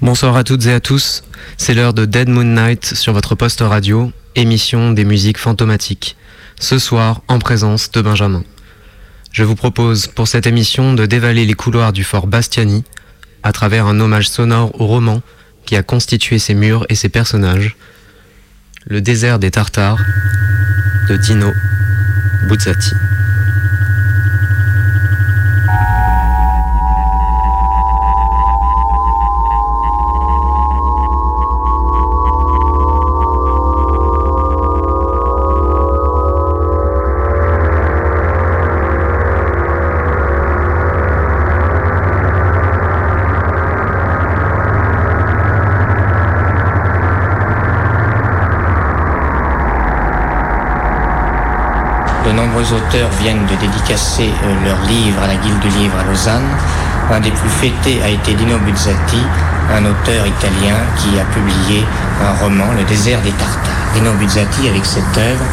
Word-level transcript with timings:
Bonsoir 0.00 0.36
à 0.36 0.44
toutes 0.44 0.66
et 0.66 0.72
à 0.72 0.78
tous, 0.78 1.24
c'est 1.56 1.74
l'heure 1.74 1.92
de 1.92 2.04
Dead 2.04 2.28
Moon 2.28 2.44
Night 2.44 2.84
sur 2.84 3.12
votre 3.12 3.34
poste 3.34 3.62
radio, 3.62 4.12
émission 4.36 4.92
des 4.92 5.04
musiques 5.04 5.38
fantomatiques. 5.38 6.16
Ce 6.60 6.78
soir, 6.78 7.22
en 7.26 7.40
présence 7.40 7.90
de 7.90 8.00
Benjamin. 8.00 8.44
Je 9.32 9.42
vous 9.42 9.56
propose 9.56 10.06
pour 10.06 10.28
cette 10.28 10.46
émission 10.46 10.94
de 10.94 11.04
dévaler 11.04 11.44
les 11.46 11.54
couloirs 11.54 11.92
du 11.92 12.04
fort 12.04 12.28
Bastiani 12.28 12.84
à 13.42 13.50
travers 13.50 13.86
un 13.86 13.98
hommage 13.98 14.28
sonore 14.28 14.80
au 14.80 14.86
roman 14.86 15.20
qui 15.66 15.74
a 15.74 15.82
constitué 15.82 16.38
ses 16.38 16.54
murs 16.54 16.86
et 16.88 16.94
ses 16.94 17.08
personnages, 17.08 17.76
Le 18.86 19.00
désert 19.00 19.40
des 19.40 19.50
Tartares 19.50 19.98
de 21.08 21.16
Dino 21.16 21.52
Buzzati. 22.48 22.94
Auteurs 52.72 53.08
viennent 53.20 53.46
de 53.46 53.54
dédicacer 53.56 54.30
euh, 54.44 54.64
leur 54.64 54.80
livre 54.82 55.22
à 55.22 55.26
la 55.26 55.36
Guilde 55.36 55.58
du 55.60 55.68
Livre 55.68 55.94
à 55.98 56.04
Lausanne. 56.04 56.48
Un 57.10 57.20
des 57.20 57.30
plus 57.30 57.48
fêtés 57.48 58.02
a 58.02 58.08
été 58.08 58.34
Dino 58.34 58.58
Buzzati, 58.58 59.22
un 59.74 59.84
auteur 59.84 60.26
italien 60.26 60.76
qui 60.96 61.18
a 61.18 61.24
publié 61.32 61.84
un 62.22 62.32
roman, 62.42 62.66
Le 62.76 62.84
désert 62.84 63.20
des 63.22 63.30
Tartares. 63.32 63.72
Dino 63.94 64.12
Buzzati, 64.14 64.68
avec 64.68 64.84
cette 64.84 65.16
œuvre, 65.16 65.44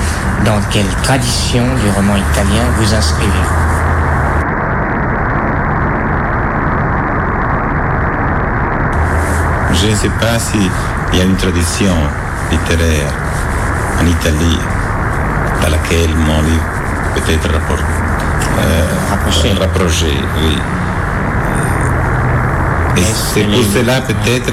dans 0.45 0.59
quelle 0.71 0.87
tradition 1.03 1.63
du 1.83 1.89
roman 1.95 2.15
italien 2.15 2.63
vous 2.77 2.93
inscrivez-vous? 2.93 3.65
Je 9.73 9.87
ne 9.87 9.95
sais 9.95 10.11
pas 10.19 10.39
s'il 10.39 10.69
y 11.13 11.21
a 11.21 11.23
une 11.23 11.35
tradition 11.35 11.95
littéraire 12.51 13.13
en 14.01 14.05
Italie 14.05 14.59
dans 15.61 15.69
laquelle 15.69 16.13
mon 16.15 16.41
livre 16.41 16.74
peut-être 17.15 17.51
rapport, 17.51 17.77
euh, 17.79 18.83
rapproché. 19.09 19.53
rapproché, 19.53 20.13
oui. 20.41 20.57
Et 22.97 23.03
c'est 23.03 23.43
pour 23.43 23.63
cela 23.73 24.01
peut-être 24.01 24.51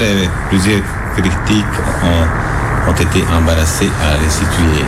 plusieurs 0.49 0.83
critiques 1.17 1.77
ont, 2.03 2.91
ont 2.91 2.95
été 2.95 3.25
embarrassées 3.37 3.91
à 4.03 4.21
les 4.23 4.31
situer. 4.31 4.85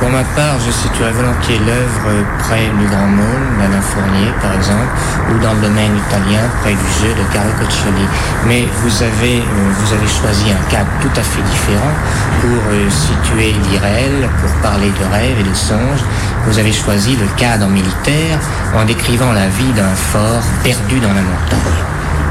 Pour 0.00 0.10
ma 0.10 0.22
part, 0.36 0.58
je 0.64 0.70
situerais 0.70 1.12
volontiers 1.12 1.58
l'œuvre 1.58 2.24
près 2.40 2.66
du 2.78 2.86
Grand 2.86 3.06
Môle 3.06 3.46
d'Alain 3.58 3.80
Fournier, 3.80 4.32
par 4.42 4.52
exemple, 4.52 4.90
ou 5.30 5.38
dans 5.38 5.54
le 5.54 5.60
domaine 5.60 5.96
italien, 5.96 6.42
près 6.62 6.72
du 6.72 6.90
jeu 7.00 7.14
de 7.14 7.24
Carlo 7.32 7.50
Coccioli. 7.58 8.06
Mais 8.46 8.66
vous 8.82 9.02
avez, 9.02 9.38
euh, 9.38 9.70
vous 9.78 9.92
avez 9.94 10.06
choisi 10.06 10.50
un 10.50 10.70
cadre 10.70 10.90
tout 11.00 11.14
à 11.16 11.22
fait 11.22 11.42
différent 11.42 11.94
pour 12.40 12.60
euh, 12.72 12.90
situer 12.90 13.54
l'irréel, 13.68 14.28
pour 14.42 14.50
parler 14.60 14.90
de 14.90 15.04
rêves 15.14 15.40
et 15.40 15.48
de 15.48 15.54
songes. 15.54 16.04
Vous 16.46 16.58
avez 16.58 16.72
choisi 16.72 17.16
le 17.16 17.26
cadre 17.36 17.68
militaire 17.68 18.38
en 18.76 18.84
décrivant 18.84 19.32
la 19.32 19.48
vie 19.48 19.72
d'un 19.72 19.94
fort 19.94 20.42
perdu 20.62 21.00
dans 21.00 21.14
la 21.14 21.22
montagne. 21.22 21.80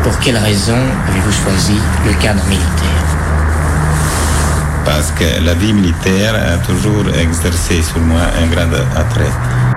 Pour 0.03 0.17
quelle 0.19 0.37
raison 0.37 0.77
avez-vous 1.07 1.31
choisi 1.31 1.79
le 2.05 2.13
cadre 2.21 2.43
militaire? 2.45 3.12
Parce 4.85 5.11
que 5.11 5.43
la 5.43 5.53
vie 5.53 5.73
militaire 5.73 6.35
a 6.35 6.57
toujours 6.57 7.05
exercé 7.15 7.81
sur 7.81 7.99
moi 7.99 8.21
un 8.41 8.47
grand 8.47 8.73
attrait. 8.95 9.72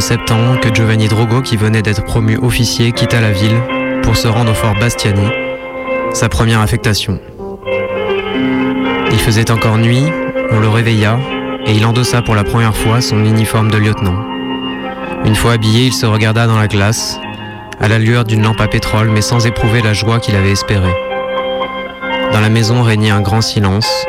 Septembre 0.00 0.60
que 0.60 0.74
Giovanni 0.74 1.08
Drogo, 1.08 1.42
qui 1.42 1.56
venait 1.56 1.82
d'être 1.82 2.04
promu 2.04 2.36
officier, 2.38 2.92
quitta 2.92 3.20
la 3.20 3.32
ville 3.32 3.60
pour 4.02 4.16
se 4.16 4.28
rendre 4.28 4.52
au 4.52 4.54
fort 4.54 4.74
Bastiani, 4.74 5.28
sa 6.12 6.28
première 6.28 6.60
affectation. 6.60 7.18
Il 9.12 9.18
faisait 9.18 9.50
encore 9.50 9.78
nuit, 9.78 10.04
on 10.50 10.60
le 10.60 10.68
réveilla 10.68 11.18
et 11.66 11.72
il 11.72 11.84
endossa 11.84 12.22
pour 12.22 12.34
la 12.34 12.44
première 12.44 12.76
fois 12.76 13.00
son 13.00 13.24
uniforme 13.24 13.70
de 13.70 13.78
lieutenant. 13.78 14.24
Une 15.24 15.34
fois 15.34 15.52
habillé, 15.52 15.86
il 15.86 15.92
se 15.92 16.06
regarda 16.06 16.46
dans 16.46 16.58
la 16.58 16.68
glace, 16.68 17.18
à 17.80 17.88
la 17.88 17.98
lueur 17.98 18.24
d'une 18.24 18.42
lampe 18.42 18.60
à 18.60 18.68
pétrole, 18.68 19.08
mais 19.08 19.22
sans 19.22 19.46
éprouver 19.46 19.82
la 19.82 19.92
joie 19.92 20.20
qu'il 20.20 20.36
avait 20.36 20.52
espérée. 20.52 20.94
Dans 22.32 22.40
la 22.40 22.48
maison 22.48 22.82
régnait 22.82 23.10
un 23.10 23.20
grand 23.20 23.40
silence, 23.40 24.06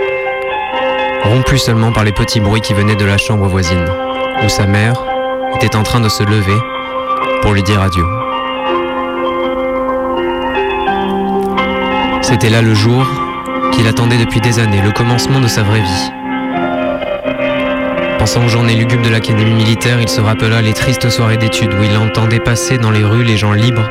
rompu 1.24 1.58
seulement 1.58 1.92
par 1.92 2.03
les 2.03 2.12
petits 2.12 2.40
bruits 2.40 2.62
qui 2.62 2.74
venaient 2.74 2.96
de 2.96 3.06
la 3.06 3.18
chambre 3.18 3.47
voisine, 3.47 3.86
où 4.44 4.50
sa 4.50 4.66
mère, 4.66 5.03
était 5.56 5.75
en 5.75 5.84
train 5.84 6.00
de 6.00 6.09
se 6.09 6.24
lever 6.24 6.58
pour 7.41 7.53
lui 7.53 7.63
dire 7.63 7.81
adieu. 7.81 8.06
C'était 12.22 12.50
là 12.50 12.62
le 12.62 12.74
jour 12.74 13.06
qu'il 13.72 13.88
attendait 13.88 14.18
depuis 14.18 14.41
des 14.41 14.59
années, 14.59 14.81
le 14.81 14.91
commencement 14.91 15.40
de 15.40 15.47
sa 15.47 15.63
vraie 15.63 15.81
vie. 15.81 16.12
Pensant 18.19 18.44
aux 18.44 18.50
journées 18.50 18.75
lugubres 18.75 19.03
de 19.03 19.09
l'académie 19.09 19.53
militaire, 19.53 20.02
il 20.02 20.09
se 20.09 20.19
rappela 20.19 20.62
les 20.62 20.74
tristes 20.74 21.09
soirées 21.09 21.38
d'études 21.38 21.74
où 21.74 21.84
il 21.84 21.97
entendait 21.97 22.40
passer 22.40 22.78
dans 22.78 22.91
les 22.91 23.03
rues 23.03 23.24
les 23.24 23.38
gens 23.38 23.53
libres 23.53 23.90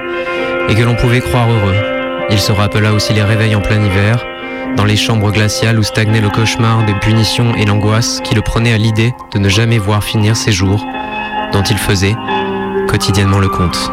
et 0.69 0.75
que 0.75 0.83
l'on 0.83 0.97
pouvait 0.97 1.21
croire 1.21 1.49
heureux. 1.50 1.77
Il 2.28 2.38
se 2.38 2.53
rappela 2.53 2.93
aussi 2.93 3.15
les 3.15 3.23
réveils 3.23 3.55
en 3.55 3.61
plein 3.61 3.83
hiver, 3.83 4.25
dans 4.77 4.84
les 4.84 4.97
chambres 4.97 5.31
glaciales 5.31 5.78
où 5.78 5.83
stagnait 5.83 6.21
le 6.21 6.28
cauchemar 6.28 6.84
des 6.84 6.94
punitions 6.94 7.55
et 7.55 7.65
l'angoisse 7.65 8.21
qui 8.23 8.34
le 8.34 8.43
prenaient 8.43 8.75
à 8.75 8.78
l'idée 8.78 9.15
de 9.33 9.38
ne 9.38 9.49
jamais 9.49 9.78
voir 9.78 10.05
finir 10.05 10.37
ses 10.37 10.53
jours 10.53 10.84
dont 11.53 11.62
il 11.62 11.79
faisait 11.79 12.17
quotidiennement 12.89 13.39
le 13.39 13.49
compte. 13.49 13.91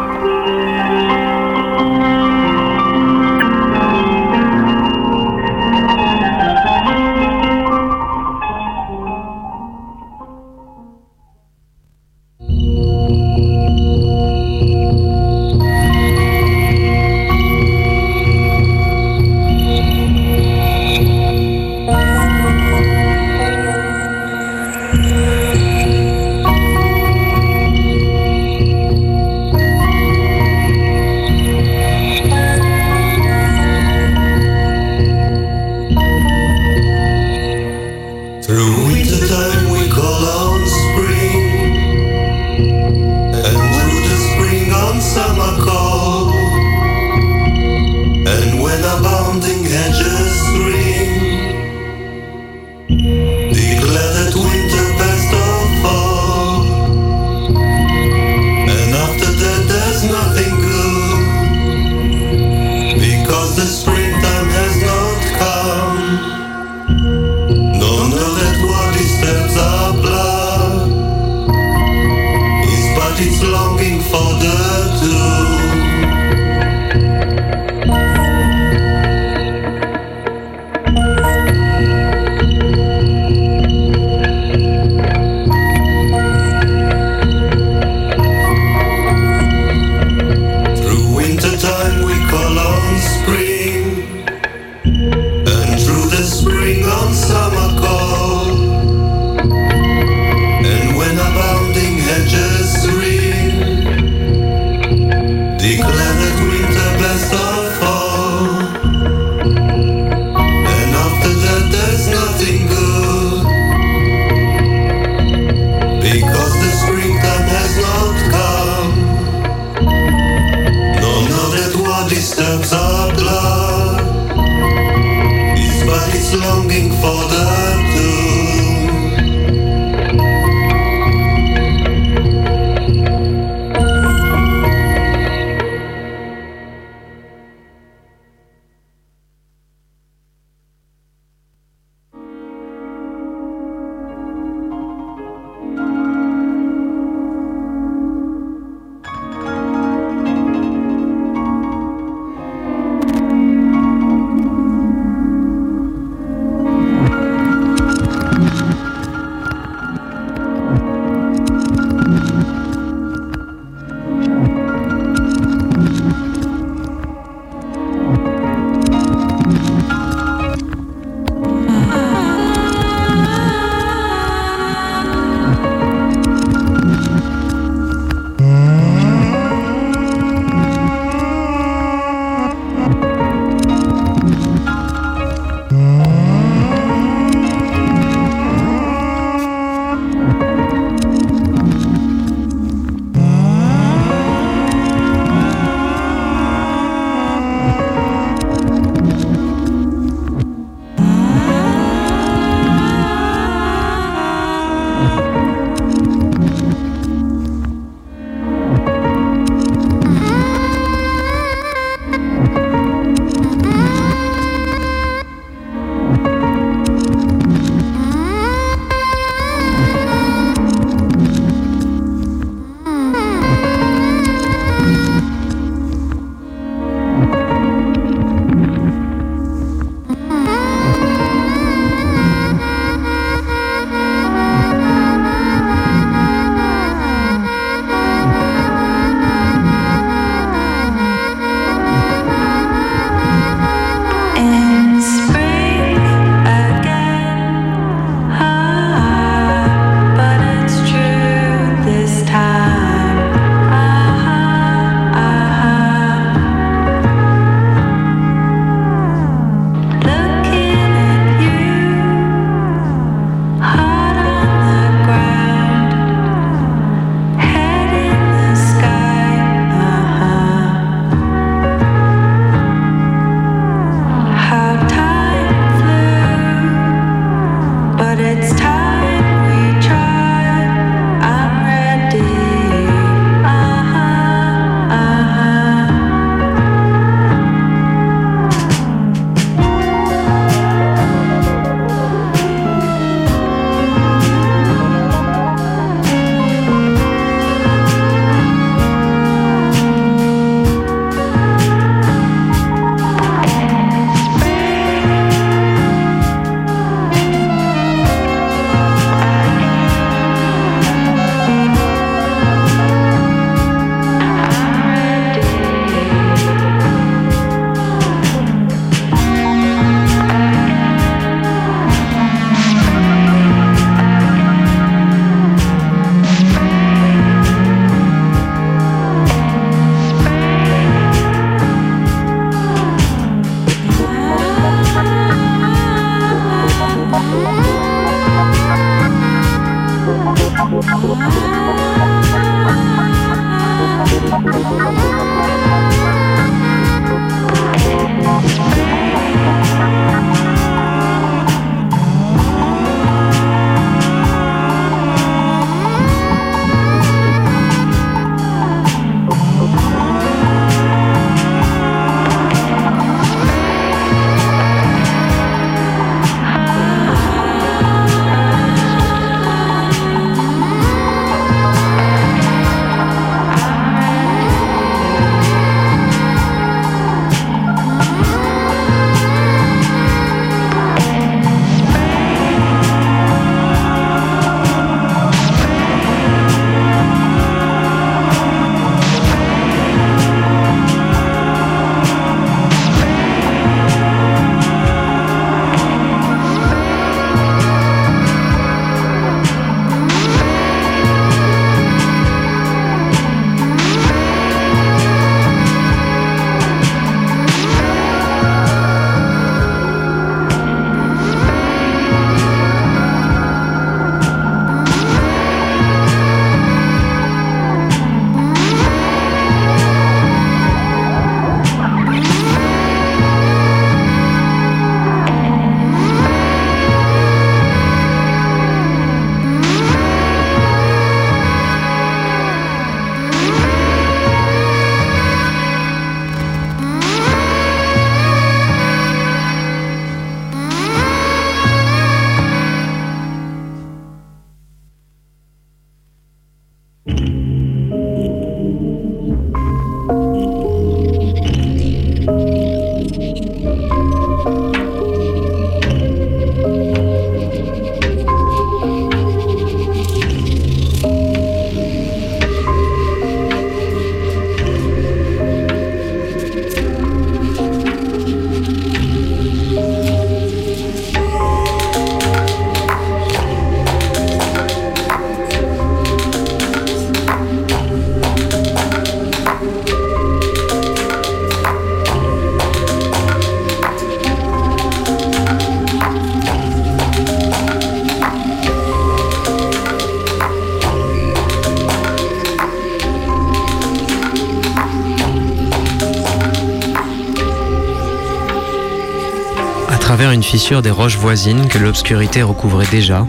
Des 500.54 500.92
roches 500.92 501.18
voisines 501.18 501.68
que 501.68 501.80
l'obscurité 501.80 502.44
recouvrait 502.44 502.86
déjà. 502.92 503.26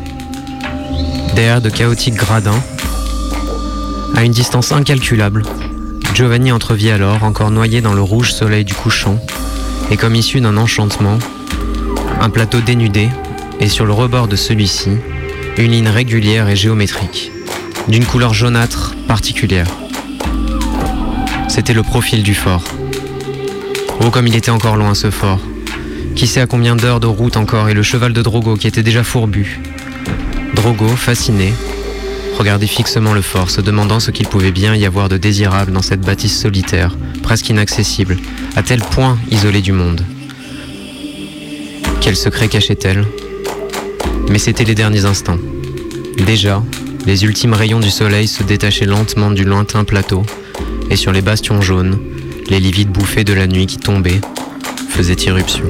Derrière 1.34 1.62
de 1.62 1.70
chaotiques 1.70 2.16
gradins, 2.16 2.62
à 4.14 4.24
une 4.24 4.32
distance 4.32 4.72
incalculable, 4.72 5.42
Giovanni 6.12 6.52
entrevit 6.52 6.90
alors, 6.90 7.24
encore 7.24 7.50
noyé 7.50 7.80
dans 7.80 7.94
le 7.94 8.02
rouge 8.02 8.30
soleil 8.30 8.66
du 8.66 8.74
couchant, 8.74 9.18
et 9.90 9.96
comme 9.96 10.14
issu 10.14 10.42
d'un 10.42 10.58
enchantement, 10.58 11.18
un 12.20 12.28
plateau 12.28 12.60
dénudé, 12.60 13.08
et 13.58 13.68
sur 13.68 13.86
le 13.86 13.94
rebord 13.94 14.28
de 14.28 14.36
celui-ci, 14.36 14.90
une 15.56 15.70
ligne 15.70 15.88
régulière 15.88 16.50
et 16.50 16.56
géométrique, 16.56 17.32
d'une 17.88 18.04
couleur 18.04 18.34
jaunâtre 18.34 18.94
particulière. 19.08 19.68
C'était 21.48 21.74
le 21.74 21.82
profil 21.82 22.22
du 22.22 22.34
fort. 22.34 22.64
Oh, 24.04 24.10
comme 24.10 24.26
il 24.26 24.36
était 24.36 24.50
encore 24.50 24.76
loin 24.76 24.94
ce 24.94 25.10
fort. 25.10 25.40
Sait 26.26 26.40
à 26.40 26.46
combien 26.46 26.74
d'heures 26.74 26.98
de 26.98 27.06
route 27.06 27.36
encore 27.36 27.68
et 27.68 27.74
le 27.74 27.84
cheval 27.84 28.12
de 28.12 28.20
Drogo 28.20 28.56
qui 28.56 28.66
était 28.66 28.82
déjà 28.82 29.04
fourbu. 29.04 29.60
Drogo, 30.54 30.88
fasciné, 30.88 31.52
regardait 32.36 32.66
fixement 32.66 33.12
le 33.12 33.22
fort, 33.22 33.50
se 33.50 33.60
demandant 33.60 34.00
ce 34.00 34.10
qu'il 34.10 34.26
pouvait 34.26 34.50
bien 34.50 34.74
y 34.74 34.84
avoir 34.84 35.08
de 35.08 35.16
désirable 35.16 35.70
dans 35.70 35.82
cette 35.82 36.00
bâtisse 36.00 36.36
solitaire, 36.36 36.96
presque 37.22 37.50
inaccessible, 37.50 38.16
à 38.56 38.64
tel 38.64 38.80
point 38.80 39.16
isolée 39.30 39.60
du 39.60 39.70
monde. 39.70 40.04
Quel 42.00 42.16
secret 42.16 42.48
cachait-elle? 42.48 43.04
Mais 44.28 44.40
c'étaient 44.40 44.64
les 44.64 44.74
derniers 44.74 45.04
instants. 45.04 45.38
Déjà, 46.26 46.64
les 47.06 47.24
ultimes 47.24 47.54
rayons 47.54 47.78
du 47.78 47.90
soleil 47.90 48.26
se 48.26 48.42
détachaient 48.42 48.86
lentement 48.86 49.30
du 49.30 49.44
lointain 49.44 49.84
plateau, 49.84 50.24
et 50.90 50.96
sur 50.96 51.12
les 51.12 51.22
bastions 51.22 51.60
jaunes, 51.60 51.96
les 52.48 52.58
livides 52.58 52.90
bouffées 52.90 53.24
de 53.24 53.34
la 53.34 53.46
nuit 53.46 53.66
qui 53.66 53.78
tombaient 53.78 54.20
faisaient 54.88 55.14
irruption. 55.14 55.62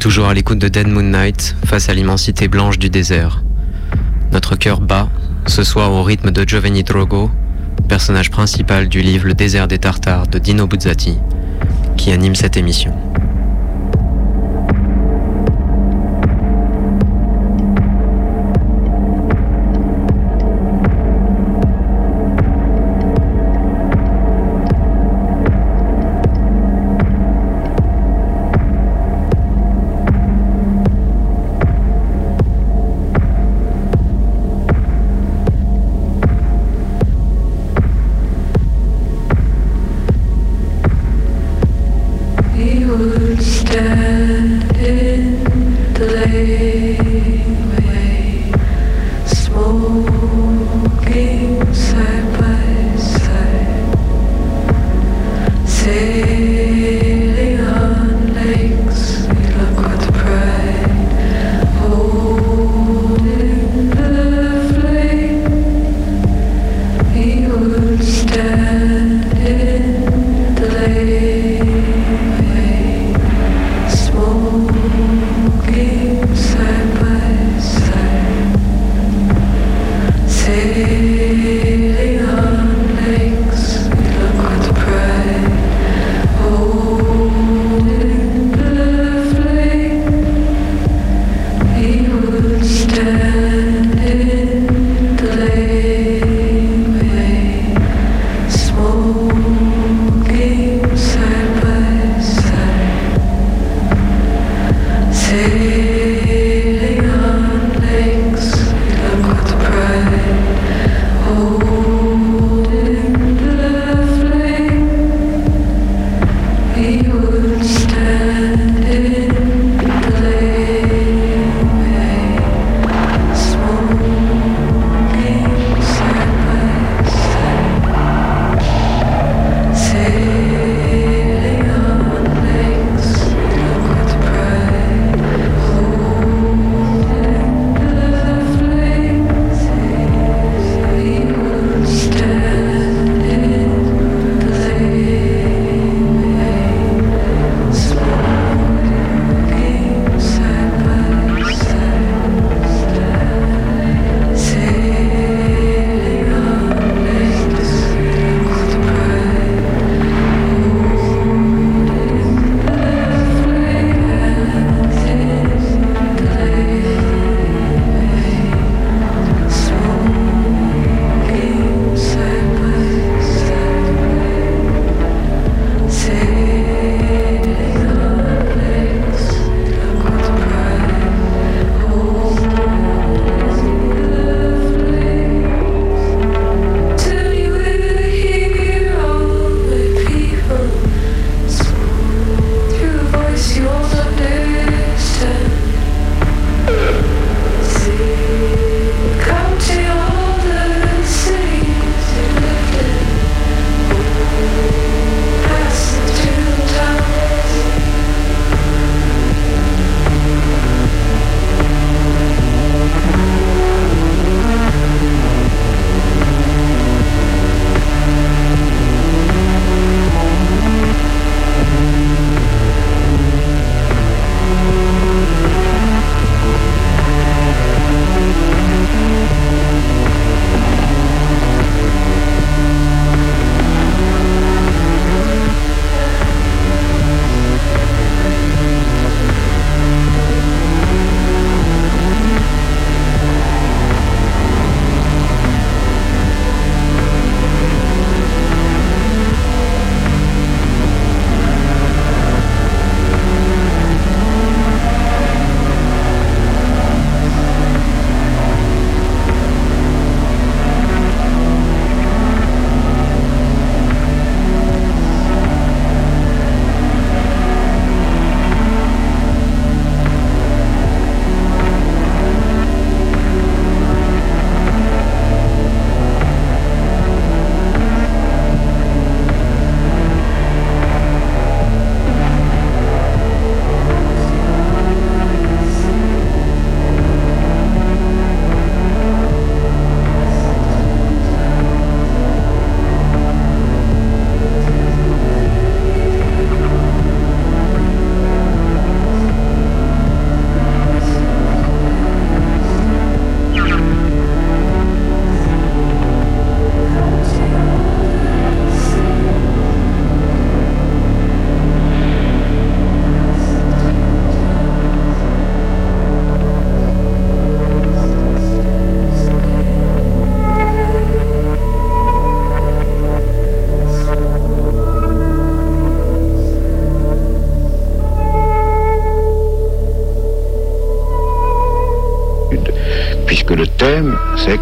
Toujours 0.00 0.28
à 0.28 0.34
l'écoute 0.34 0.58
de 0.58 0.68
Dead 0.68 0.88
Moon 0.88 1.02
Night 1.02 1.54
face 1.66 1.90
à 1.90 1.94
l'immensité 1.94 2.48
blanche 2.48 2.78
du 2.78 2.88
désert. 2.88 3.42
Notre 4.32 4.56
cœur 4.56 4.80
bat, 4.80 5.10
ce 5.46 5.62
soir 5.62 5.92
au 5.92 6.02
rythme 6.02 6.30
de 6.30 6.48
Giovanni 6.48 6.82
Drogo, 6.82 7.30
personnage 7.86 8.30
principal 8.30 8.88
du 8.88 9.02
livre 9.02 9.26
Le 9.26 9.34
désert 9.34 9.68
des 9.68 9.78
Tartares 9.78 10.26
de 10.26 10.38
Dino 10.38 10.66
Buzzati, 10.66 11.18
qui 11.98 12.12
anime 12.12 12.34
cette 12.34 12.56
émission. 12.56 13.09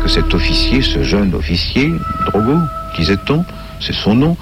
Que 0.03 0.09
cet 0.09 0.35
officier, 0.35 0.83
ce 0.83 1.03
jeune 1.03 1.35
officier, 1.35 1.93
Drogo, 2.27 2.57
disait-on, 2.97 3.45
c'est 3.81 3.95
son 3.95 4.15
nom, 4.15 4.37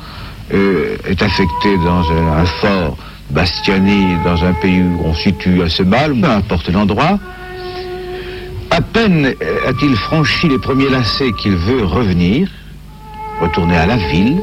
euh, 0.53 0.97
est 1.09 1.23
affecté 1.23 1.77
dans 1.79 2.03
un, 2.11 2.45
fort 2.45 2.97
bastiané 3.31 4.17
dans 4.25 4.45
un 4.45 4.53
pays 4.53 4.83
où 4.83 5.03
on 5.05 5.15
situe 5.15 5.63
assez 5.63 5.85
mal, 5.85 6.15
peu 6.15 6.29
importe 6.29 6.69
l'endroit. 6.69 7.19
À 8.71 8.81
peine 8.81 9.35
a-t-il 9.67 9.97
franchi 9.97 10.49
les 10.49 10.59
premiers 10.59 10.89
lacets 10.89 11.33
qu'il 11.33 11.57
veut 11.57 11.85
revenir, 11.85 12.49
retourner 13.41 13.77
à 13.77 13.87
la 13.87 13.97
ville. 13.97 14.41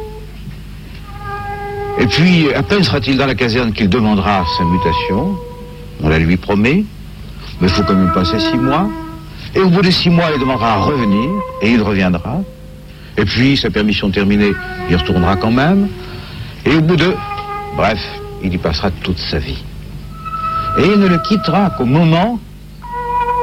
Et 2.00 2.08
puis, 2.08 2.52
à 2.54 2.64
peine 2.64 2.84
sera-t-il 2.84 3.18
dans 3.18 3.28
la 3.28 3.36
caserne 3.36 3.72
qu'il 3.72 3.88
demandera 3.88 4.46
sa 4.58 4.64
mutation. 4.66 5.38
On 6.02 6.10
la 6.10 6.20
lui 6.20 6.38
promet. 6.38 6.84
Mais 7.62 7.68
il 7.68 7.70
faut 7.70 7.84
quand 7.84 7.96
même 7.96 8.12
passer 8.14 8.40
six 8.40 8.58
mois. 8.58 8.90
Et 9.56 9.60
au 9.60 9.70
bout 9.70 9.82
de 9.82 9.92
six 9.92 10.10
mois, 10.10 10.26
il 10.34 10.40
demandera 10.40 10.74
à 10.74 10.78
revenir. 10.78 11.30
Et 11.62 11.72
il 11.72 11.82
reviendra. 11.82 12.42
Et 13.18 13.26
puis, 13.26 13.58
sa 13.58 13.70
permission 13.70 14.10
terminée, 14.10 14.54
il 14.90 14.96
retournera 14.96 15.36
quand 15.36 15.52
même. 15.52 15.88
Et 16.66 16.76
au 16.76 16.82
bout 16.82 16.96
de... 16.96 17.14
Bref, 17.76 18.00
il 18.44 18.54
y 18.54 18.58
passera 18.58 18.90
toute 18.92 19.20
sa 19.20 19.40
vie. 19.40 19.64
Et 20.80 20.86
il 20.86 21.00
ne 21.00 21.08
le 21.08 21.18
quittera 21.20 21.72
qu'au 21.78 21.86
moment 21.86 22.40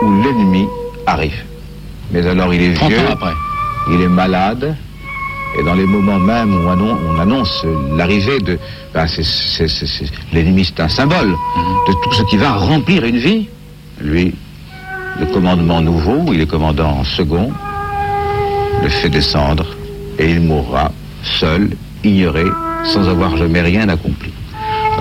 où 0.03 0.23
l'ennemi 0.23 0.67
arrive. 1.07 1.45
Mais 2.11 2.27
alors 2.27 2.53
il 2.53 2.63
est 2.63 2.71
vieux, 2.71 2.99
après. 3.09 3.33
il 3.93 4.01
est 4.01 4.09
malade, 4.09 4.77
et 5.59 5.63
dans 5.63 5.75
les 5.75 5.87
moments 5.87 6.19
même 6.19 6.55
où 6.55 6.69
on 6.69 7.21
annonce 7.21 7.65
l'arrivée 7.97 8.39
de... 8.41 8.59
Ben 8.93 9.07
l'ennemi, 10.33 10.65
c'est 10.65 10.81
un 10.81 10.89
symbole 10.89 11.29
mhm. 11.29 11.37
de 11.89 11.93
tout 12.03 12.13
ce 12.13 12.23
qui 12.25 12.37
va 12.37 12.53
remplir 12.53 13.05
une 13.05 13.19
vie. 13.19 13.49
Lui, 14.01 14.35
le 15.19 15.27
commandement 15.27 15.81
nouveau, 15.81 16.33
il 16.33 16.41
est 16.41 16.47
commandant 16.47 17.03
second, 17.05 17.51
le 18.83 18.89
fait 18.89 19.09
descendre, 19.09 19.67
et 20.19 20.31
il 20.31 20.41
mourra 20.41 20.93
seul, 21.23 21.71
ignoré, 22.05 22.45
sans 22.85 23.09
avoir 23.09 23.37
jamais 23.37 23.61
rien 23.61 23.89
accompli. 23.89 24.33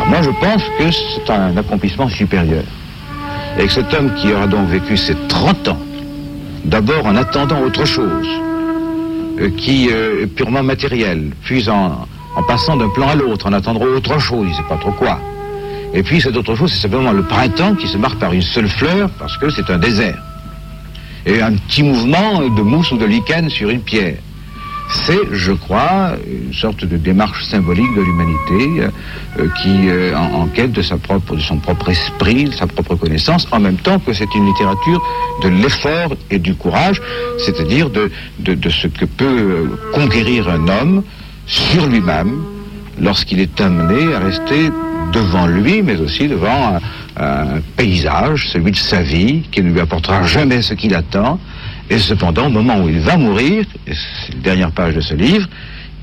moi, 0.07 0.21
je 0.21 0.29
pense 0.29 0.63
que 0.77 0.91
c'est 0.91 1.31
un 1.31 1.55
accomplissement 1.57 2.09
supérieur. 2.09 2.63
Et 3.57 3.65
que 3.65 3.71
cet 3.71 3.93
homme 3.93 4.13
qui 4.15 4.31
aura 4.31 4.47
donc 4.47 4.67
vécu 4.67 4.95
ces 4.97 5.15
30 5.27 5.67
ans, 5.69 5.79
d'abord 6.65 7.05
en 7.05 7.15
attendant 7.15 7.61
autre 7.61 7.85
chose, 7.85 8.27
euh, 9.39 9.49
qui 9.57 9.89
euh, 9.91 10.23
est 10.23 10.27
purement 10.27 10.63
matériel, 10.63 11.31
puis 11.43 11.67
en, 11.69 12.05
passant 12.47 12.77
d'un 12.77 12.89
plan 12.89 13.09
à 13.09 13.15
l'autre, 13.15 13.47
en 13.47 13.53
attendant 13.53 13.81
autre 13.81 14.19
chose, 14.19 14.45
il 14.45 14.51
ne 14.51 14.55
sait 14.55 14.69
pas 14.69 14.77
trop 14.77 14.91
quoi. 14.91 15.19
Et 15.93 16.03
puis 16.03 16.21
cette 16.21 16.35
autre 16.37 16.55
chose, 16.55 16.71
c'est 16.71 16.81
simplement 16.81 17.11
le 17.11 17.23
printemps 17.23 17.75
qui 17.75 17.87
se 17.87 17.97
marque 17.97 18.19
par 18.19 18.33
une 18.33 18.41
seule 18.41 18.69
fleur, 18.69 19.09
parce 19.17 19.37
que 19.37 19.49
c'est 19.49 19.69
un 19.69 19.77
désert. 19.77 20.21
Et 21.25 21.41
un 21.41 21.53
petit 21.53 21.83
mouvement 21.83 22.47
de 22.47 22.61
mousse 22.61 22.91
ou 22.91 22.97
de 22.97 23.05
lichen 23.05 23.49
sur 23.49 23.69
une 23.69 23.81
pierre 23.81 24.17
c'est, 24.89 25.19
je 25.31 25.51
crois, 25.51 26.13
une 26.27 26.53
sorte 26.53 26.83
de 26.83 26.97
démarche 26.97 27.45
symbolique 27.45 27.93
de 27.95 28.01
l'humanité 28.01 28.91
euh, 29.37 29.47
qui 29.61 29.87
euh, 29.87 30.15
en, 30.15 30.47
quête 30.47 30.71
de, 30.71 30.81
son 30.81 30.97
propre 30.97 31.89
esprit, 31.89 32.45
de 32.45 32.51
sa 32.51 32.65
propre 32.65 32.95
connaissance, 32.95 33.47
en 33.51 33.59
même 33.59 33.77
temps 33.77 33.99
que 33.99 34.13
c'est 34.13 34.33
une 34.33 34.47
littérature 34.47 35.01
de 35.43 35.49
l'effort 35.49 36.15
et 36.31 36.39
du 36.39 36.55
courage, 36.55 37.01
c'est-à-dire 37.37 37.89
de, 37.89 38.09
de, 38.39 38.69
ce 38.69 38.87
que 38.87 39.05
peut 39.05 39.25
euh, 39.25 39.67
conquérir 39.93 40.49
un 40.49 40.67
homme 40.67 41.03
sur 41.45 41.85
lui-même 41.85 42.41
lorsqu'il 42.99 43.39
est 43.39 43.61
amené 43.61 44.13
à 44.13 44.19
rester 44.19 44.71
devant 45.11 45.47
lui, 45.47 45.81
mais 45.81 45.97
aussi 45.97 46.27
devant 46.27 46.79
un, 47.17 47.59
paysage, 47.75 48.49
celui 48.49 48.71
de 48.71 48.77
sa 48.77 49.01
vie, 49.01 49.41
qui 49.51 49.61
ne 49.61 49.71
lui 49.71 49.79
apportera 49.79 50.23
jamais 50.23 50.61
ce 50.61 50.73
qu'il 50.73 50.95
attend, 50.95 51.39
et 51.89 51.99
cependant, 51.99 52.47
au 52.47 52.49
moment 52.49 52.79
où 52.81 52.87
il 52.87 52.99
va 52.99 53.17
mourir, 53.17 53.65
et 53.87 53.93
c'est 53.93 54.35
la 54.35 54.41
dernière 54.41 54.71
page 54.71 54.95
de 54.95 55.01
ce 55.01 55.15
livre, 55.15 55.47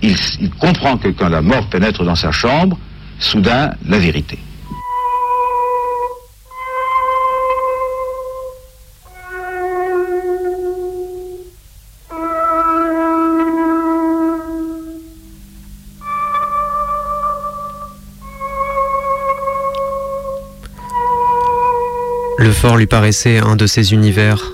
il, 0.02 0.14
comprend 0.59 0.96
que 0.96 1.09
quand 1.09 1.28
la 1.28 1.40
mort 1.40 1.66
pénètre 1.66 2.04
dans 2.04 2.14
sa 2.14 2.32
chambre, 2.32 2.78
soudain, 3.18 3.70
la 3.88 3.98
vérité. 3.98 4.38
Le 22.46 22.52
fort 22.52 22.76
lui 22.76 22.87
paraissait 22.87 23.38
un 23.38 23.56
de 23.56 23.66
ces 23.66 23.92
univers 23.92 24.52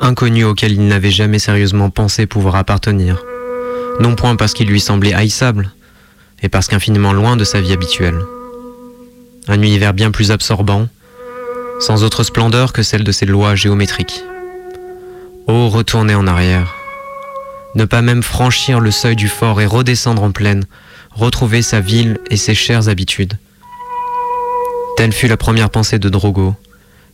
inconnu 0.00 0.44
auquel 0.44 0.70
il 0.70 0.86
n'avait 0.86 1.10
jamais 1.10 1.40
sérieusement 1.40 1.90
pensé 1.90 2.24
pouvoir 2.24 2.54
appartenir, 2.54 3.24
non 3.98 4.14
point 4.14 4.36
parce 4.36 4.52
qu'il 4.52 4.68
lui 4.68 4.78
semblait 4.78 5.12
haïssable, 5.12 5.72
et 6.40 6.48
parce 6.48 6.68
qu'infiniment 6.68 7.12
loin 7.12 7.36
de 7.36 7.42
sa 7.42 7.60
vie 7.60 7.72
habituelle. 7.72 8.20
Un 9.48 9.60
univers 9.60 9.92
bien 9.92 10.12
plus 10.12 10.30
absorbant, 10.30 10.86
sans 11.80 12.04
autre 12.04 12.22
splendeur 12.22 12.72
que 12.72 12.84
celle 12.84 13.02
de 13.02 13.10
ses 13.10 13.26
lois 13.26 13.56
géométriques. 13.56 14.22
Oh, 15.48 15.68
retourner 15.68 16.14
en 16.14 16.28
arrière, 16.28 16.76
ne 17.74 17.84
pas 17.84 18.02
même 18.02 18.22
franchir 18.22 18.78
le 18.78 18.92
seuil 18.92 19.16
du 19.16 19.26
fort 19.26 19.60
et 19.60 19.66
redescendre 19.66 20.22
en 20.22 20.30
plaine, 20.30 20.64
retrouver 21.10 21.62
sa 21.62 21.80
ville 21.80 22.18
et 22.30 22.36
ses 22.36 22.54
chères 22.54 22.88
habitudes. 22.88 23.36
Telle 24.96 25.12
fut 25.12 25.26
la 25.26 25.36
première 25.36 25.70
pensée 25.70 25.98
de 25.98 26.08
Drogo, 26.08 26.54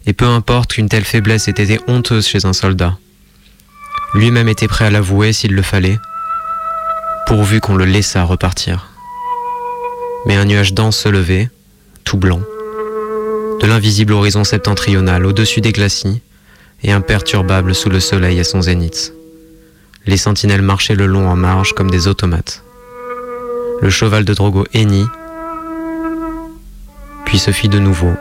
et 0.06 0.12
peu 0.12 0.24
importe 0.24 0.72
qu'une 0.72 0.88
telle 0.88 1.04
faiblesse 1.04 1.48
ait 1.48 1.52
été 1.52 1.78
honteuse 1.86 2.26
chez 2.26 2.46
un 2.46 2.52
soldat. 2.52 2.96
Lui-même 4.14 4.48
était 4.48 4.68
prêt 4.68 4.86
à 4.86 4.90
l'avouer 4.90 5.32
s'il 5.32 5.54
le 5.54 5.62
fallait, 5.62 5.98
pourvu 7.26 7.60
qu'on 7.60 7.76
le 7.76 7.84
laissât 7.84 8.24
repartir. 8.24 8.88
Mais 10.26 10.36
un 10.36 10.46
nuage 10.46 10.72
dense 10.72 10.96
se 10.96 11.08
levait, 11.08 11.50
tout 12.04 12.16
blanc, 12.16 12.40
de 13.60 13.66
l'invisible 13.66 14.14
horizon 14.14 14.44
septentrional 14.44 15.26
au-dessus 15.26 15.60
des 15.60 15.72
glacis, 15.72 16.22
et 16.82 16.92
imperturbable 16.92 17.74
sous 17.74 17.90
le 17.90 18.00
soleil 18.00 18.38
à 18.40 18.44
son 18.44 18.62
zénith. 18.62 19.12
Les 20.06 20.16
sentinelles 20.16 20.62
marchaient 20.62 20.94
le 20.94 21.06
long 21.06 21.28
en 21.28 21.36
marge 21.36 21.74
comme 21.74 21.90
des 21.90 22.06
automates. 22.08 22.62
Le 23.82 23.90
cheval 23.90 24.24
de 24.24 24.32
Drogo 24.32 24.64
hennit, 24.72 25.08
puis 27.26 27.38
se 27.38 27.50
fit 27.50 27.68
de 27.68 27.78
nouveau 27.78 28.14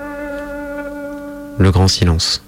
le 1.59 1.71
grand 1.71 1.87
silence. 1.87 2.41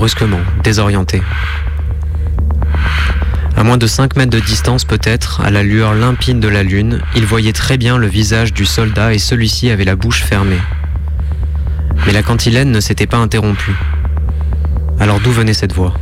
Brusquement, 0.00 0.40
désorienté. 0.64 1.20
À 3.54 3.62
moins 3.62 3.76
de 3.76 3.86
5 3.86 4.16
mètres 4.16 4.30
de 4.30 4.40
distance 4.40 4.86
peut-être, 4.86 5.42
à 5.42 5.50
la 5.50 5.62
lueur 5.62 5.92
limpide 5.92 6.40
de 6.40 6.48
la 6.48 6.62
lune, 6.62 7.02
il 7.16 7.26
voyait 7.26 7.52
très 7.52 7.76
bien 7.76 7.98
le 7.98 8.06
visage 8.06 8.54
du 8.54 8.64
soldat 8.64 9.12
et 9.12 9.18
celui-ci 9.18 9.68
avait 9.68 9.84
la 9.84 9.96
bouche 9.96 10.22
fermée. 10.22 10.62
Mais 12.06 12.12
la 12.14 12.22
cantilène 12.22 12.70
ne 12.70 12.80
s'était 12.80 13.06
pas 13.06 13.18
interrompue. 13.18 13.76
Alors 14.98 15.20
d'où 15.20 15.32
venait 15.32 15.52
cette 15.52 15.74
voix? 15.74 15.92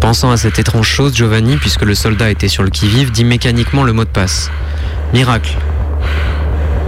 Pensant 0.00 0.30
à 0.30 0.38
cette 0.38 0.58
étrange 0.58 0.88
chose, 0.88 1.14
Giovanni, 1.14 1.58
puisque 1.58 1.82
le 1.82 1.94
soldat 1.94 2.30
était 2.30 2.48
sur 2.48 2.62
le 2.62 2.70
qui-vive, 2.70 3.10
dit 3.10 3.24
mécaniquement 3.24 3.84
le 3.84 3.92
mot 3.92 4.04
de 4.04 4.08
passe. 4.08 4.50
Miracle. 5.12 5.54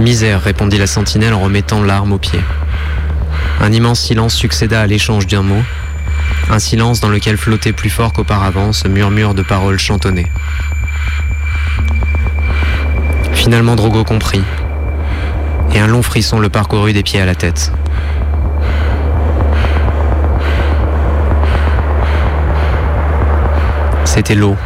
Misère, 0.01 0.41
répondit 0.41 0.79
la 0.79 0.87
sentinelle 0.87 1.35
en 1.35 1.41
remettant 1.41 1.83
l'arme 1.83 2.13
au 2.13 2.19
pied. 2.19 2.41
Un 3.63 3.71
immense 3.71 4.01
silence 4.01 4.35
succéda 4.35 4.81
à 4.81 4.87
l'échange 4.89 5.29
d'un 5.29 5.43
mot, 5.43 5.63
un 6.51 6.59
silence 6.59 6.99
dans 7.01 7.09
lequel 7.09 7.37
flottait 7.37 7.73
plus 7.73 7.91
fort 7.91 8.13
qu'auparavant 8.13 8.73
ce 8.73 8.89
murmure 8.89 9.35
de 9.35 9.43
paroles 9.43 9.79
chantonnées. 9.79 10.27
Finalement 13.33 13.77
Drogo 13.77 14.03
comprit, 14.03 14.43
et 15.73 15.79
un 15.79 15.87
long 15.87 16.03
frisson 16.03 16.41
le 16.41 16.49
parcourut 16.49 16.93
des 16.93 17.05
pieds 17.05 17.21
à 17.21 17.25
la 17.25 17.37
tête. 17.37 17.73
C'était 24.05 24.35
l'eau. 24.35 24.57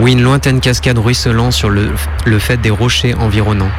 Oui, 0.00 0.12
une 0.12 0.22
lointaine 0.22 0.60
cascade 0.60 0.98
ruisselant 0.98 1.50
sur 1.50 1.68
le, 1.68 1.92
le 2.24 2.38
fait 2.38 2.56
des 2.56 2.70
rochers 2.70 3.14
environnants. 3.14 3.70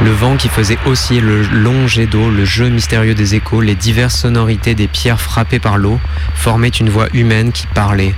Le 0.00 0.12
vent 0.12 0.36
qui 0.36 0.48
faisait 0.48 0.78
osciller 0.86 1.20
le 1.20 1.42
long 1.42 1.88
jet 1.88 2.06
d'eau, 2.06 2.30
le 2.30 2.44
jeu 2.44 2.68
mystérieux 2.68 3.14
des 3.14 3.34
échos, 3.34 3.60
les 3.60 3.74
diverses 3.74 4.14
sonorités 4.14 4.76
des 4.76 4.86
pierres 4.86 5.20
frappées 5.20 5.58
par 5.58 5.76
l'eau 5.76 5.98
formaient 6.36 6.68
une 6.68 6.88
voix 6.88 7.08
humaine 7.14 7.50
qui 7.50 7.66
parlait, 7.66 8.14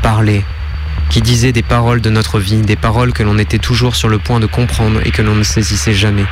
parlait, 0.00 0.44
qui 1.10 1.22
disait 1.22 1.50
des 1.50 1.64
paroles 1.64 2.00
de 2.00 2.08
notre 2.08 2.38
vie, 2.38 2.62
des 2.62 2.76
paroles 2.76 3.12
que 3.12 3.24
l'on 3.24 3.36
était 3.38 3.58
toujours 3.58 3.96
sur 3.96 4.08
le 4.08 4.18
point 4.18 4.38
de 4.38 4.46
comprendre 4.46 5.00
et 5.04 5.10
que 5.10 5.22
l'on 5.22 5.34
ne 5.34 5.42
saisissait 5.42 5.92
jamais. 5.92 6.24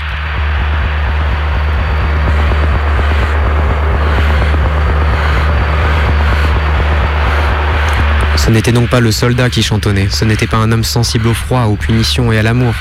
Ce 8.37 8.51
n'était 8.51 8.73
donc 8.73 8.89
pas 8.89 9.01
le 9.01 9.11
soldat 9.11 9.51
qui 9.51 9.65
chantonnait, 9.65 10.09
ce 10.11 10.25
n'était 10.25 10.47
pas 10.47 10.59
un 10.59 10.71
homme 10.71 10.85
sensible 10.85 11.27
au 11.27 11.35
froid, 11.35 11.63
aux 11.65 11.77
punitions 11.77 12.31
et 12.31 12.39
à 12.39 12.43
l'amour, 12.43 12.75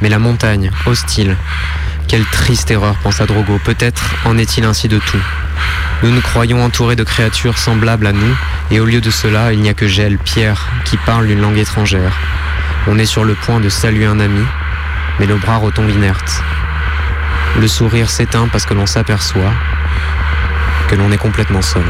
mais 0.00 0.08
la 0.08 0.18
montagne, 0.18 0.70
hostile. 0.86 1.36
Quelle 2.08 2.24
triste 2.24 2.70
erreur, 2.70 2.96
pensa 3.02 3.26
Drogo. 3.26 3.60
Peut-être 3.64 4.14
en 4.24 4.38
est-il 4.38 4.64
ainsi 4.64 4.88
de 4.88 4.98
tout. 4.98 5.22
Nous 6.02 6.10
nous 6.10 6.20
croyons 6.20 6.62
entourés 6.62 6.96
de 6.96 7.04
créatures 7.04 7.58
semblables 7.58 8.06
à 8.06 8.12
nous, 8.12 8.36
et 8.70 8.80
au 8.80 8.84
lieu 8.84 9.00
de 9.00 9.10
cela, 9.10 9.52
il 9.52 9.60
n'y 9.60 9.68
a 9.68 9.74
que 9.74 9.88
Gel, 9.88 10.18
Pierre, 10.18 10.68
qui 10.84 10.96
parle 10.98 11.30
une 11.30 11.40
langue 11.40 11.58
étrangère. 11.58 12.12
On 12.86 12.98
est 12.98 13.06
sur 13.06 13.24
le 13.24 13.34
point 13.34 13.60
de 13.60 13.68
saluer 13.68 14.06
un 14.06 14.20
ami, 14.20 14.44
mais 15.18 15.26
le 15.26 15.36
bras 15.36 15.56
retombe 15.56 15.90
inerte. 15.90 16.42
Le 17.58 17.66
sourire 17.66 18.10
s'éteint 18.10 18.48
parce 18.48 18.66
que 18.66 18.74
l'on 18.74 18.86
s'aperçoit 18.86 19.52
que 20.88 20.94
l'on 20.94 21.10
est 21.10 21.18
complètement 21.18 21.62
seul. 21.62 21.82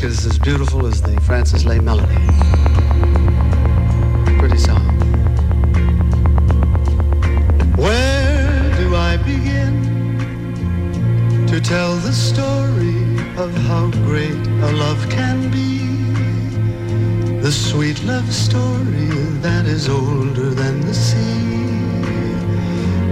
Lyric 0.00 0.12
is 0.12 0.26
as 0.26 0.38
beautiful 0.38 0.86
as 0.86 1.00
the 1.02 1.20
Francis 1.22 1.64
Lay 1.64 1.78
melody. 1.80 2.14
Pretty 4.38 4.58
song. 4.58 4.86
Where 7.76 8.76
do 8.76 8.94
I 8.94 9.16
begin 9.16 9.74
to 11.46 11.60
tell 11.60 11.96
the 11.96 12.12
story 12.12 13.18
of 13.36 13.52
how 13.68 13.90
great 14.06 14.46
a 14.68 14.72
love 14.72 15.08
can 15.10 15.50
be? 15.50 15.78
The 17.40 17.52
sweet 17.52 18.02
love 18.04 18.32
story 18.32 19.08
that 19.42 19.66
is 19.66 19.88
older 19.88 20.50
than 20.54 20.80
the 20.80 20.94
sea. 20.94 21.58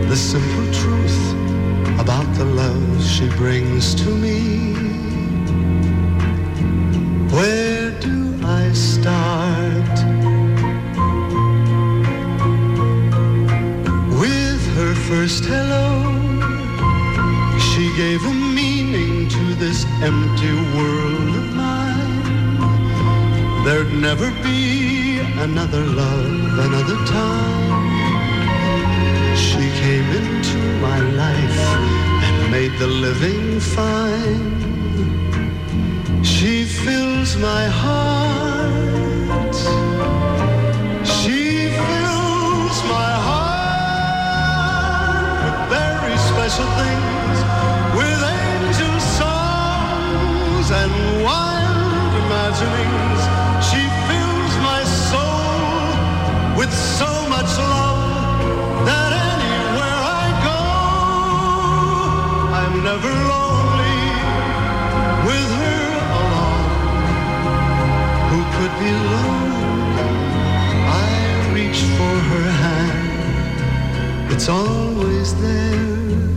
The 0.09 0.17
simple 0.17 0.73
truth 0.73 2.01
about 2.01 2.27
the 2.37 2.45
love 2.45 3.03
she 3.03 3.29
brings 3.31 3.95
to 3.97 4.11
me. 4.11 4.56
She 17.77 17.95
gave 17.97 18.25
a 18.25 18.33
meaning 18.33 19.29
to 19.29 19.55
this 19.55 19.85
empty 20.03 20.55
world 20.77 21.31
of 21.41 21.47
mine. 21.55 22.55
There'd 23.65 23.93
never 23.93 24.31
be 24.43 25.19
another 25.47 25.85
love, 25.85 26.59
another 26.69 26.99
time. 27.05 27.87
She 29.37 29.65
came 29.83 30.09
into 30.21 30.59
my 30.81 31.01
life 31.25 31.61
and 32.27 32.51
made 32.51 32.75
the 32.79 32.87
living 32.87 33.61
fine. 33.61 34.55
She 36.25 36.65
fills 36.65 37.37
my 37.37 37.65
heart. 37.67 38.96
Special 46.57 46.73
things, 46.81 47.39
with 47.97 48.21
angel 48.25 48.97
songs 49.21 50.67
and 50.81 50.93
wild 51.23 52.13
imaginings. 52.25 53.21
She 53.69 53.83
fills 54.09 54.55
my 54.65 54.83
soul 55.11 56.57
with 56.57 56.73
so 56.73 57.11
much 57.29 57.53
love 57.59 58.41
that 58.89 59.13
anywhere 59.35 60.01
I 60.23 60.27
go, 60.49 60.61
I'm 62.61 62.75
never 62.89 63.13
lonely 63.33 64.01
with 65.29 65.51
her 65.61 65.87
along. 66.23 66.69
Who 68.31 68.41
could 68.57 68.75
be 68.81 68.93
lonely? 69.13 70.09
I 70.89 71.53
reach 71.53 71.81
for 71.99 72.15
her 72.31 72.49
hand, 72.65 74.33
it's 74.33 74.49
always 74.49 75.35
there. 75.43 76.36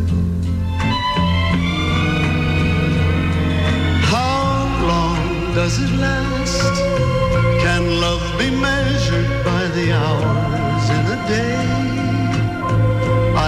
Does 5.64 5.78
it 5.78 5.91
last? 5.99 6.74
Can 7.64 7.99
love 7.99 8.24
be 8.39 8.49
measured 8.49 9.30
by 9.43 9.64
the 9.78 9.88
hours 9.91 10.86
in 10.97 11.03
a 11.18 11.20
day? 11.28 11.66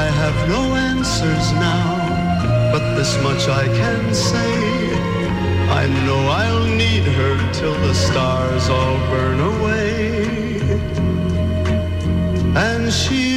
I 0.01 0.05
have 0.21 0.37
no 0.55 0.61
answers 0.91 1.45
now, 1.53 1.89
but 2.73 2.83
this 2.97 3.13
much 3.27 3.43
I 3.47 3.65
can 3.81 4.13
say. 4.13 4.53
I 5.81 5.83
know 6.05 6.21
I'll 6.41 6.67
need 6.83 7.05
her 7.17 7.35
till 7.53 7.77
the 7.87 7.95
stars 8.07 8.67
all 8.67 8.97
burn 9.11 9.39
away. 9.53 10.01
And 12.67 12.91
she'll 12.91 13.30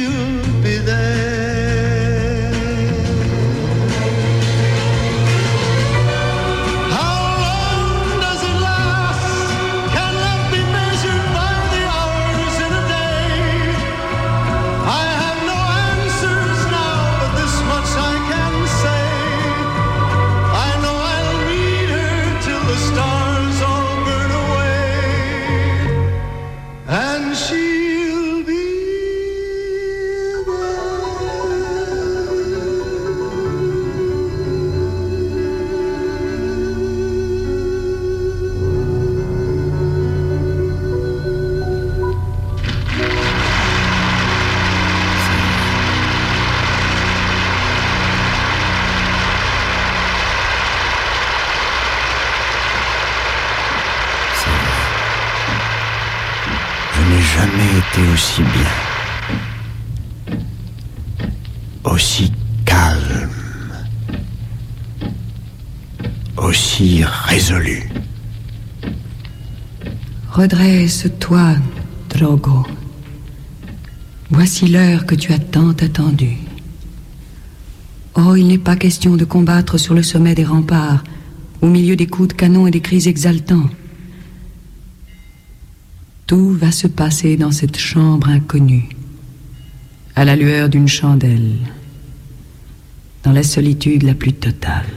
Redresse-toi, 70.45 71.55
Drogo. 72.07 72.67
Voici 74.29 74.67
l'heure 74.67 75.07
que 75.07 75.15
tu 75.15 75.33
as 75.33 75.39
tant 75.39 75.71
attendue. 75.71 76.37
Oh, 78.13 78.35
il 78.35 78.45
n'est 78.45 78.59
pas 78.59 78.75
question 78.75 79.15
de 79.15 79.25
combattre 79.25 79.79
sur 79.79 79.95
le 79.95 80.03
sommet 80.03 80.35
des 80.35 80.45
remparts, 80.45 81.03
au 81.61 81.67
milieu 81.67 81.95
des 81.95 82.05
coups 82.05 82.27
de 82.27 82.33
canon 82.33 82.67
et 82.67 82.71
des 82.71 82.79
cris 82.79 83.07
exaltants. 83.07 83.71
Tout 86.27 86.51
va 86.51 86.71
se 86.71 86.85
passer 86.85 87.37
dans 87.37 87.51
cette 87.51 87.79
chambre 87.79 88.29
inconnue, 88.29 88.89
à 90.15 90.25
la 90.25 90.35
lueur 90.35 90.69
d'une 90.69 90.87
chandelle, 90.87 91.55
dans 93.23 93.31
la 93.31 93.41
solitude 93.41 94.03
la 94.03 94.13
plus 94.13 94.33
totale. 94.33 94.94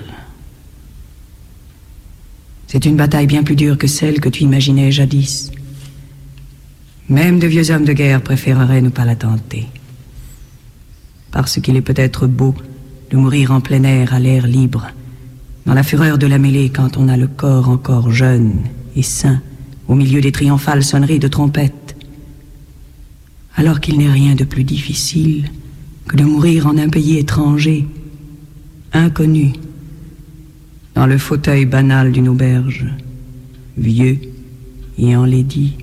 C'est 2.68 2.84
une 2.84 2.96
bataille 2.96 3.26
bien 3.26 3.42
plus 3.42 3.56
dure 3.56 3.78
que 3.78 3.86
celle 3.86 4.20
que 4.20 4.28
tu 4.28 4.44
imaginais 4.44 4.92
jadis. 4.92 5.50
Même 7.08 7.38
de 7.38 7.46
vieux 7.46 7.70
hommes 7.70 7.86
de 7.86 7.94
guerre 7.94 8.20
préféreraient 8.20 8.82
ne 8.82 8.90
pas 8.90 9.06
la 9.06 9.16
tenter. 9.16 9.66
Parce 11.30 11.60
qu'il 11.60 11.76
est 11.76 11.82
peut-être 11.82 12.26
beau 12.26 12.54
de 13.10 13.16
mourir 13.16 13.52
en 13.52 13.62
plein 13.62 13.82
air 13.84 14.12
à 14.12 14.20
l'air 14.20 14.46
libre, 14.46 14.88
dans 15.64 15.72
la 15.72 15.82
fureur 15.82 16.18
de 16.18 16.26
la 16.26 16.36
mêlée 16.36 16.68
quand 16.68 16.98
on 16.98 17.08
a 17.08 17.16
le 17.16 17.26
corps 17.26 17.70
encore 17.70 18.12
jeune 18.12 18.60
et 18.94 19.02
sain, 19.02 19.40
au 19.88 19.94
milieu 19.94 20.20
des 20.20 20.32
triomphales 20.32 20.84
sonneries 20.84 21.18
de 21.18 21.28
trompettes. 21.28 21.96
Alors 23.56 23.80
qu'il 23.80 23.96
n'est 23.96 24.12
rien 24.12 24.34
de 24.34 24.44
plus 24.44 24.64
difficile 24.64 25.50
que 26.06 26.16
de 26.16 26.24
mourir 26.24 26.66
en 26.66 26.76
un 26.76 26.90
pays 26.90 27.16
étranger, 27.16 27.86
inconnu, 28.92 29.54
dans 30.98 31.06
le 31.06 31.16
fauteuil 31.16 31.64
banal 31.64 32.10
d'une 32.10 32.28
auberge, 32.28 32.84
vieux 33.76 34.18
et 34.98 35.14
enlaidi. 35.14 35.76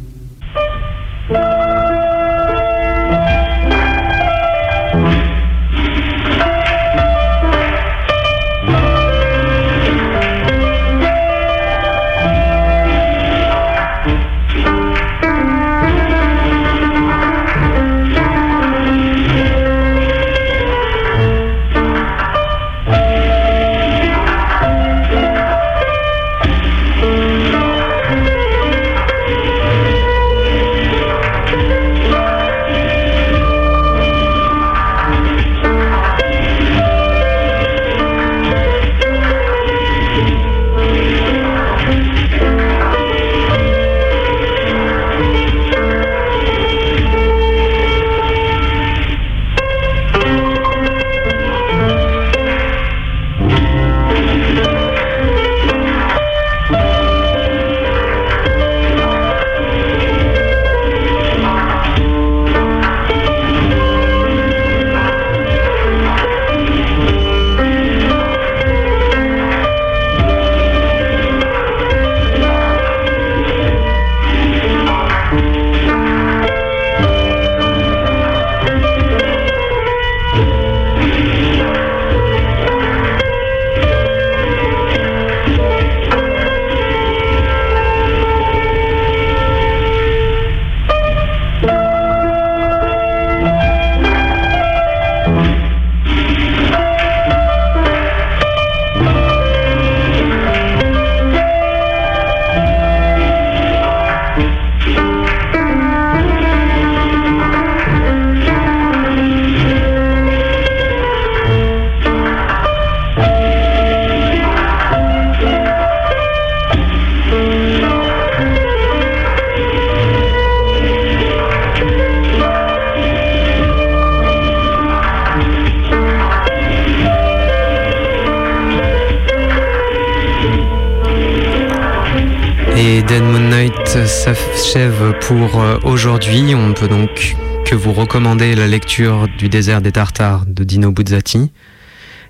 S'achève 134.66 135.13
pour 135.22 135.61
euh, 135.61 135.78
aujourd'hui. 135.84 136.55
On 136.55 136.74
peut 136.74 136.88
donc 136.88 137.36
que 137.66 137.76
vous 137.76 137.93
recommandez 137.93 138.55
la 138.55 138.66
lecture 138.68 139.28
du 139.38 139.47
désert 139.47 139.80
des 139.80 139.91
Tartares 139.91 140.43
de 140.47 140.63
Dino 140.63 140.91
Buzzati. 140.91 141.51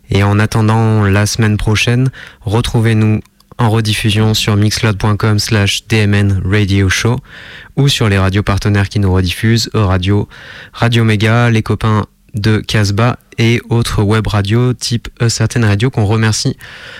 Et 0.09 0.21
en 0.21 0.37
attendant 0.37 1.03
la 1.03 1.27
semaine 1.27 1.55
prochaine, 1.55 2.09
retrouvez-nous 2.41 3.21
en 3.57 3.69
rediffusion 3.69 4.33
sur 4.33 4.57
mixcloud.com 4.57 5.39
slash 5.39 5.87
DMN 5.87 6.41
Radio 6.43 6.89
Show 6.89 7.15
ou 7.77 7.87
sur 7.87 8.09
les 8.09 8.17
radios 8.17 8.43
partenaires 8.43 8.89
qui 8.89 8.99
nous 8.99 9.13
rediffusent, 9.13 9.69
Radio, 9.73 10.27
Radio 10.73 11.05
Méga, 11.05 11.49
les 11.49 11.63
copains 11.63 12.05
de 12.33 12.57
Casbah 12.57 13.17
et 13.37 13.61
autres 13.69 14.01
web 14.03 14.27
radios 14.27 14.73
type 14.73 15.09
certaines 15.27 15.65
radios 15.65 15.89
qu'on 15.89 16.05
remercie. 16.05 16.57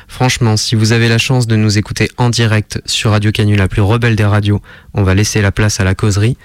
Franchement, 0.07 0.57
si 0.57 0.75
vous 0.75 0.91
avez 0.91 1.09
la 1.09 1.17
chance 1.17 1.47
de 1.47 1.55
nous 1.55 1.77
écouter 1.77 2.09
en 2.17 2.29
direct 2.29 2.81
sur 2.85 3.11
Radio 3.11 3.31
Canu, 3.31 3.55
la 3.55 3.67
plus 3.67 3.81
rebelle 3.81 4.15
des 4.15 4.25
radios, 4.25 4.61
on 4.93 5.03
va 5.03 5.13
laisser 5.13 5.41
la 5.41 5.51
place 5.51 5.79
à 5.79 5.83
la 5.83 5.95
causerie. 5.95 6.37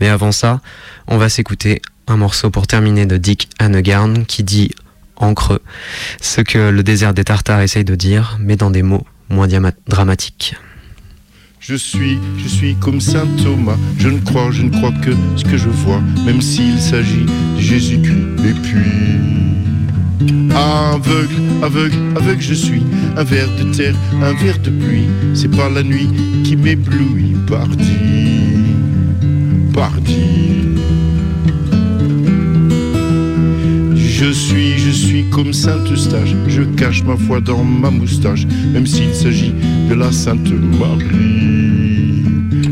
Mais 0.00 0.08
avant 0.08 0.32
ça, 0.32 0.60
on 1.06 1.18
va 1.18 1.28
s'écouter 1.28 1.82
un 2.06 2.16
morceau 2.16 2.50
pour 2.50 2.66
terminer 2.66 3.06
de 3.06 3.16
Dick 3.16 3.48
Hannegarn 3.58 4.26
qui 4.26 4.42
dit 4.42 4.70
en 5.16 5.34
creux 5.34 5.62
ce 6.20 6.40
que 6.40 6.70
le 6.70 6.82
désert 6.82 7.14
des 7.14 7.24
Tartares 7.24 7.60
essaye 7.60 7.84
de 7.84 7.94
dire, 7.94 8.36
mais 8.40 8.56
dans 8.56 8.70
des 8.70 8.82
mots 8.82 9.06
moins 9.28 9.48
dramatiques. 9.86 10.56
Je 11.66 11.76
suis, 11.76 12.18
je 12.36 12.46
suis 12.46 12.74
comme 12.74 13.00
saint 13.00 13.26
Thomas, 13.42 13.78
je 13.96 14.10
ne 14.10 14.18
crois, 14.18 14.50
je 14.50 14.64
ne 14.64 14.68
crois 14.68 14.92
que 15.02 15.12
ce 15.34 15.44
que 15.44 15.56
je 15.56 15.70
vois, 15.70 16.02
même 16.26 16.42
s'il 16.42 16.78
s'agit 16.78 17.24
de 17.24 17.58
Jésus-Christ. 17.58 18.44
Et 18.46 18.52
puis, 18.60 20.28
aveugle, 20.54 21.40
aveugle, 21.62 21.96
aveugle, 22.16 22.42
je 22.42 22.52
suis, 22.52 22.82
un 23.16 23.24
ver 23.24 23.48
de 23.56 23.74
terre, 23.74 23.94
un 24.22 24.34
ver 24.34 24.58
de 24.58 24.68
pluie, 24.68 25.08
c'est 25.32 25.50
pas 25.56 25.70
la 25.70 25.82
nuit 25.82 26.10
qui 26.44 26.54
m'éblouit, 26.54 27.34
parti, 27.48 27.96
parti. 29.72 30.83
Je 34.26 34.30
suis, 34.30 34.78
je 34.78 34.90
suis 34.90 35.24
comme 35.24 35.52
Sainte 35.52 35.90
Eustache, 35.92 36.34
je 36.48 36.62
cache 36.62 37.02
ma 37.02 37.14
foi 37.14 37.42
dans 37.42 37.62
ma 37.62 37.90
moustache, 37.90 38.46
même 38.72 38.86
s'il 38.86 39.14
s'agit 39.14 39.52
de 39.86 39.92
la 39.92 40.10
Sainte 40.12 40.50
Marie. 40.80 42.22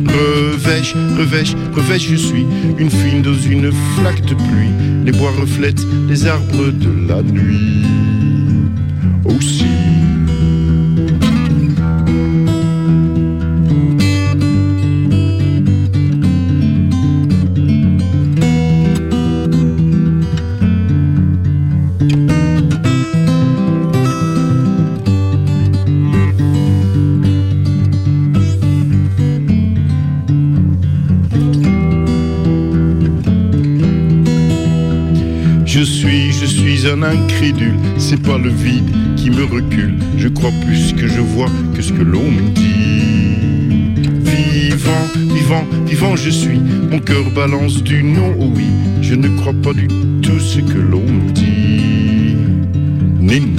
Revêche, 0.06 0.94
revêche, 1.18 1.54
revêche, 1.74 2.08
je 2.08 2.16
suis 2.16 2.46
une 2.78 2.88
fine 2.88 3.20
dans 3.20 3.34
une 3.34 3.70
flaque 3.70 4.24
de 4.24 4.34
pluie. 4.34 4.72
Les 5.04 5.12
bois 5.12 5.30
reflètent 5.38 5.86
les 6.08 6.26
arbres 6.26 6.70
de 6.70 7.06
la 7.06 7.22
nuit. 7.22 7.84
Un 36.86 37.02
incrédule, 37.02 37.76
c'est 37.96 38.20
pas 38.20 38.38
le 38.38 38.50
vide 38.50 38.90
qui 39.16 39.30
me 39.30 39.44
recule, 39.44 39.94
je 40.16 40.28
crois 40.28 40.50
plus 40.64 40.92
que 40.92 41.06
je 41.06 41.20
vois 41.20 41.48
que 41.74 41.82
ce 41.82 41.92
que 41.92 42.02
l'on 42.02 42.30
me 42.30 42.50
dit. 42.50 42.70
Vivant, 44.24 45.06
vivant, 45.34 45.64
vivant 45.86 46.16
je 46.16 46.30
suis, 46.30 46.58
mon 46.90 46.98
cœur 46.98 47.30
balance 47.34 47.82
du 47.82 48.02
non 48.02 48.34
au 48.40 48.46
oui, 48.56 48.66
je 49.00 49.14
ne 49.14 49.28
crois 49.38 49.54
pas 49.62 49.72
du 49.72 49.86
tout 50.22 50.40
ce 50.40 50.58
que 50.60 50.78
l'on 50.78 51.02
me 51.02 51.30
dit. 51.32 52.36
Nenni. 53.20 53.56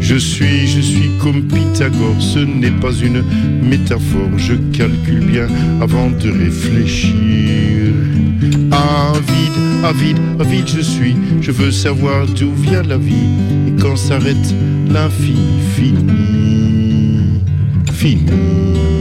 Je 0.00 0.16
suis, 0.16 0.66
je 0.66 0.80
suis 0.80 1.10
comme 1.22 1.44
Pythagore, 1.44 2.20
ce 2.20 2.40
n'est 2.40 2.70
pas 2.70 2.92
une 2.92 3.22
métaphore, 3.62 4.30
je 4.36 4.54
calcule 4.76 5.24
bien 5.24 5.46
avant 5.80 6.10
de 6.10 6.30
réfléchir. 6.30 7.73
Avide, 8.70 9.84
avide, 9.84 10.18
avide 10.40 10.68
je 10.68 10.80
suis, 10.80 11.16
je 11.40 11.50
veux 11.50 11.70
savoir 11.70 12.26
d'où 12.26 12.52
vient 12.52 12.82
la 12.82 12.96
vie 12.96 13.28
et 13.68 13.72
quand 13.80 13.96
s'arrête 13.96 14.54
l'infini, 14.88 15.60
fini, 15.74 17.40
fini. 17.92 18.93